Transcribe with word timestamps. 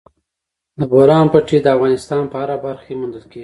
د 0.79 0.81
بولان 0.91 1.25
پټي 1.33 1.57
د 1.61 1.67
افغانستان 1.75 2.23
په 2.31 2.35
هره 2.41 2.57
برخه 2.65 2.83
کې 2.87 2.95
موندل 2.99 3.23
کېږي. 3.31 3.39